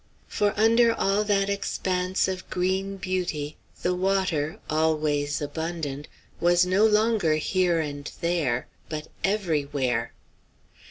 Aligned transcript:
For 0.27 0.55
under 0.57 0.95
all 0.95 1.23
that 1.25 1.47
expanse 1.47 2.27
of 2.27 2.49
green 2.49 2.97
beauty, 2.97 3.55
the 3.83 3.93
water, 3.93 4.57
always 4.67 5.43
abundant, 5.43 6.07
was 6.39 6.65
no 6.65 6.87
longer 6.87 7.35
here 7.35 7.79
and 7.79 8.11
there, 8.19 8.65
but 8.89 9.09
everywhere. 9.23 10.11